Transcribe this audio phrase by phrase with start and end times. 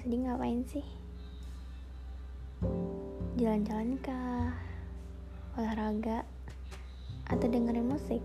[0.00, 0.84] sedih ngapain sih?
[3.40, 4.52] Jalan-jalan kah?
[5.56, 6.28] Olahraga?
[7.24, 8.20] Atau dengerin musik?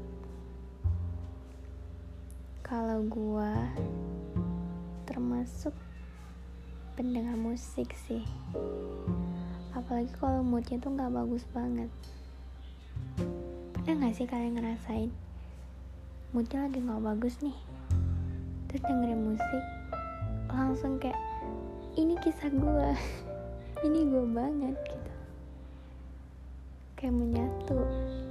[2.68, 3.56] Kalau gua
[5.08, 5.72] termasuk
[7.00, 8.28] pendengar musik sih.
[9.72, 11.88] Apalagi kalau moodnya tuh nggak bagus banget.
[13.72, 15.12] Pernah nggak sih kalian ngerasain?
[16.36, 17.56] Moodnya lagi nggak bagus nih.
[18.68, 19.75] Terus dengerin musik
[20.56, 21.20] langsung kayak
[22.00, 22.90] ini kisah gue
[23.88, 25.14] ini gue banget gitu.
[26.96, 27.80] Kayak menyatu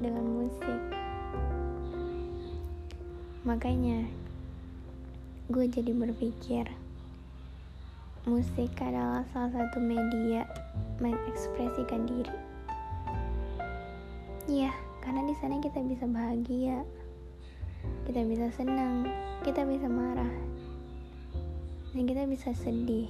[0.01, 0.81] dengan musik.
[3.45, 4.09] Makanya
[5.53, 6.65] gue jadi berpikir
[8.25, 10.49] musik adalah salah satu media
[11.05, 12.37] mengekspresikan diri.
[14.49, 14.73] Iya
[15.05, 16.81] karena di sana kita bisa bahagia
[18.09, 19.05] kita bisa senang
[19.45, 20.33] kita bisa marah
[21.95, 23.09] dan kita bisa sedih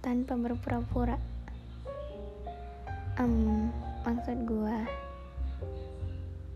[0.00, 1.20] tanpa berpura-pura
[3.20, 3.68] um,
[4.08, 4.78] maksud gue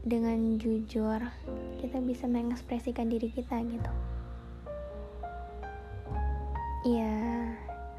[0.08, 1.20] dengan jujur
[1.78, 3.92] kita bisa mengekspresikan diri kita gitu
[6.84, 7.16] Iya,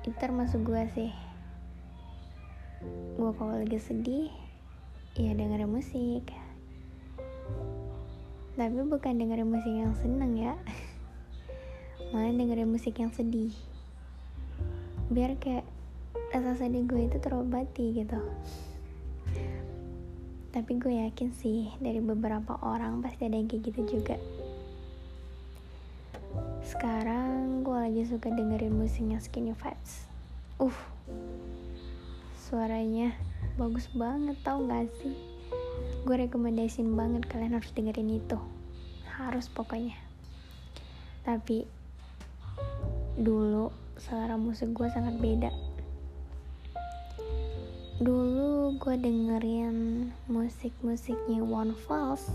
[0.05, 1.09] itu termasuk gue sih.
[3.17, 4.29] Gue kalau lagi sedih,
[5.17, 6.29] ya dengerin musik.
[8.53, 10.53] Tapi bukan dengerin musik yang seneng ya.
[12.15, 13.51] Malah dengerin musik yang sedih.
[15.11, 15.67] Biar kayak
[16.31, 18.15] rasa sedih gue itu terobati gitu.
[20.55, 24.15] Tapi gue yakin sih dari beberapa orang pasti ada yang kayak gitu juga.
[26.63, 30.07] Sekarang gue lagi suka dengerin musiknya Skinny Vibes.
[30.55, 30.79] Uh
[32.47, 33.11] suaranya
[33.59, 35.11] bagus banget tau gak sih?
[36.07, 38.39] Gue rekomendasiin banget kalian harus dengerin itu.
[39.19, 39.99] Harus pokoknya.
[41.27, 41.67] Tapi
[43.15, 45.51] dulu selera musik gue sangat beda.
[48.03, 52.27] Dulu gue dengerin musik-musiknya One Falls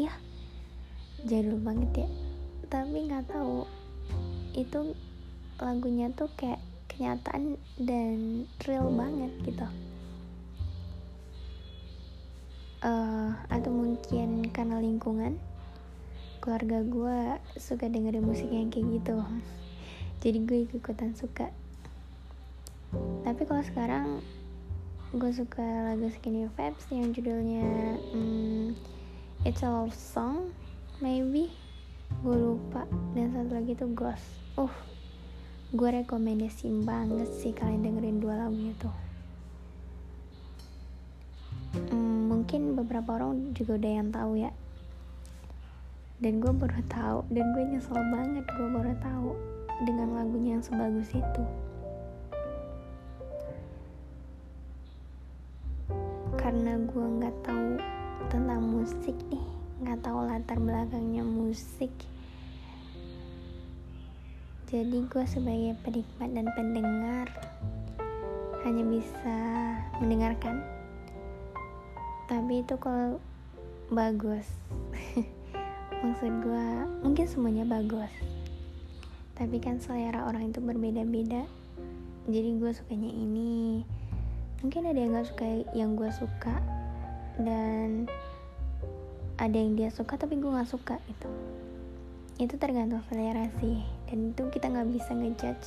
[0.00, 0.12] ya
[1.28, 2.08] jadul banget ya.
[2.72, 3.68] Tapi nggak tahu
[4.56, 4.96] itu
[5.60, 9.68] lagunya tuh kayak kenyataan dan real banget gitu.
[12.82, 15.38] Uh, atau mungkin karena lingkungan
[16.42, 17.18] keluarga gue
[17.54, 19.22] suka dengerin musik yang kayak gitu
[20.22, 21.50] jadi gue ikutan suka.
[23.26, 24.06] Tapi kalau sekarang
[25.10, 28.70] gue suka lagu Skinny Vibes yang judulnya um,
[29.42, 30.54] It's a Love Song
[31.02, 31.50] maybe.
[32.22, 32.86] Gue lupa.
[33.18, 34.22] Dan satu lagi tuh Ghost.
[34.54, 34.70] Uh
[35.72, 38.92] gue rekomendasiin banget sih kalian dengerin dua lagu itu
[41.88, 44.52] hmm, mungkin beberapa orang juga udah yang tahu ya.
[46.22, 47.24] Dan gue baru tahu.
[47.32, 49.32] Dan gue nyesel banget gue baru tahu
[50.62, 51.42] sebagus itu.
[56.38, 57.68] Karena gue nggak tahu
[58.30, 59.42] tentang musik nih
[59.82, 61.90] nggak tahu latar belakangnya musik.
[64.70, 67.26] Jadi gue sebagai penikmat dan pendengar
[68.62, 69.38] hanya bisa
[69.98, 70.62] mendengarkan.
[72.30, 73.18] Tapi itu kalau
[73.90, 74.46] bagus.
[76.02, 76.66] Maksud gue
[77.02, 78.10] mungkin semuanya bagus
[79.42, 81.42] tapi kan selera orang itu berbeda-beda.
[82.30, 83.82] Jadi gue sukanya ini.
[84.62, 86.62] Mungkin ada yang gak suka yang gue suka
[87.42, 88.06] dan
[89.42, 91.26] ada yang dia suka tapi gue nggak suka itu
[92.38, 93.82] itu tergantung selera sih.
[94.06, 95.66] Dan itu kita nggak bisa ngejudge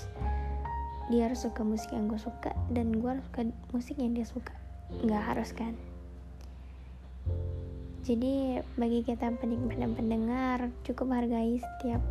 [1.06, 3.42] dia harus suka musik yang gue suka dan gue harus suka
[3.76, 4.56] musik yang dia suka.
[5.04, 5.74] Nggak harus kan?
[8.06, 12.02] Jadi bagi kita penikmat dan pendengar cukup hargai setiap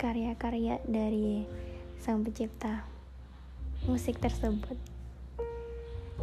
[0.00, 1.44] karya-karya dari
[2.00, 2.88] sang pencipta
[3.84, 4.80] musik tersebut.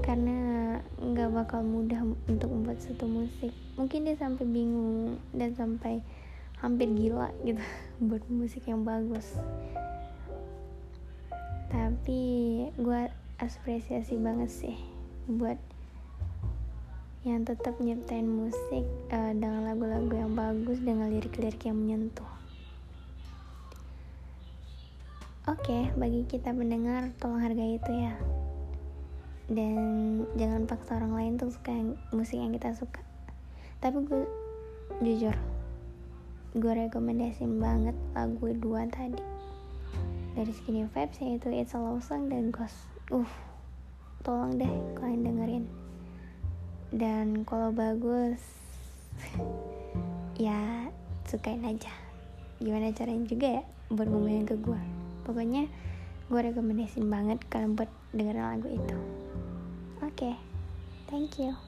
[0.01, 3.53] Karena nggak bakal mudah untuk membuat satu musik.
[3.77, 6.01] Mungkin dia sampai bingung dan sampai
[6.57, 7.61] hampir gila gitu
[8.09, 9.37] buat musik yang bagus.
[11.69, 12.21] Tapi
[12.81, 13.01] gue
[13.37, 14.77] apresiasi banget sih
[15.29, 15.61] buat
[17.21, 22.36] yang tetap nyiptain musik uh, dengan lagu-lagu yang bagus dengan lirik-lirik yang menyentuh
[25.47, 28.19] Oke, okay, bagi kita mendengar, tolong hargai itu ya.
[29.47, 29.79] Dan
[30.35, 32.99] jangan paksa orang lain tuh suka yang, musik yang kita suka.
[33.79, 34.27] Tapi gue
[34.99, 35.31] jujur
[36.51, 39.23] gue rekomendasiin banget lagu dua tadi.
[40.35, 42.75] Dari Skinny Vibes yaitu It's a Love Song dan Ghost.
[43.07, 43.31] Uh
[44.27, 45.65] tolong deh kalian dengerin.
[46.91, 48.43] Dan kalau bagus
[50.43, 50.91] ya
[51.23, 51.95] sukain aja.
[52.59, 54.96] Gimana caranya juga ya buat ngomongin ke gue
[55.27, 55.67] pokoknya
[56.31, 58.97] gue rekomendasiin banget kalian buat dengerin lagu itu.
[59.99, 60.35] Oke okay,
[61.11, 61.66] thank you